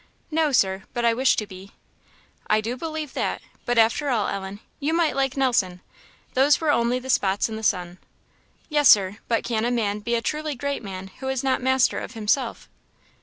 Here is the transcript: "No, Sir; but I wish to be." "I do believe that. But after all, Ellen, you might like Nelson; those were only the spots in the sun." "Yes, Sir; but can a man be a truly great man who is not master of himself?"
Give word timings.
"No, 0.31 0.51
Sir; 0.51 0.85
but 0.95 1.05
I 1.05 1.13
wish 1.13 1.35
to 1.35 1.45
be." 1.45 1.73
"I 2.47 2.59
do 2.59 2.75
believe 2.75 3.13
that. 3.13 3.39
But 3.67 3.77
after 3.77 4.09
all, 4.09 4.29
Ellen, 4.29 4.59
you 4.79 4.95
might 4.95 5.15
like 5.15 5.37
Nelson; 5.37 5.79
those 6.33 6.59
were 6.59 6.71
only 6.71 6.97
the 6.97 7.07
spots 7.07 7.47
in 7.49 7.55
the 7.55 7.61
sun." 7.61 7.99
"Yes, 8.67 8.89
Sir; 8.89 9.19
but 9.27 9.43
can 9.43 9.63
a 9.63 9.69
man 9.69 9.99
be 9.99 10.15
a 10.15 10.21
truly 10.23 10.55
great 10.55 10.81
man 10.81 11.09
who 11.19 11.27
is 11.29 11.43
not 11.43 11.61
master 11.61 11.99
of 11.99 12.13
himself?" 12.15 12.67